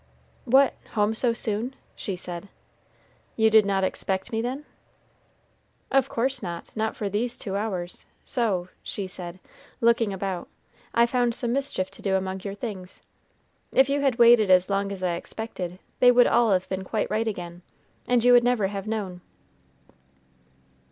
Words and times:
"What, 0.45 0.73
home 0.93 1.13
so 1.13 1.31
soon?" 1.31 1.75
she 1.95 2.15
said. 2.15 2.49
"You 3.35 3.51
did 3.51 3.67
not 3.67 3.83
expect 3.83 4.31
me, 4.31 4.41
then?" 4.41 4.65
"Of 5.91 6.09
course 6.09 6.41
not, 6.41 6.75
not 6.75 6.95
for 6.95 7.07
these 7.07 7.37
two 7.37 7.55
hours; 7.55 8.07
so," 8.23 8.69
she 8.81 9.05
said, 9.05 9.39
looking 9.79 10.11
about, 10.11 10.47
"I 10.95 11.05
found 11.05 11.35
some 11.35 11.53
mischief 11.53 11.91
to 11.91 12.01
do 12.01 12.15
among 12.15 12.39
your 12.39 12.55
things. 12.55 13.03
If 13.71 13.89
you 13.89 14.01
had 14.01 14.17
waited 14.17 14.49
as 14.49 14.71
long 14.71 14.91
as 14.91 15.03
I 15.03 15.13
expected, 15.13 15.77
they 15.99 16.11
would 16.11 16.25
all 16.25 16.49
have 16.51 16.67
been 16.67 16.83
quite 16.83 17.11
right 17.11 17.27
again, 17.27 17.61
and 18.07 18.23
you 18.23 18.33
would 18.33 18.43
never 18.43 18.69
have 18.69 18.87
known." 18.87 19.21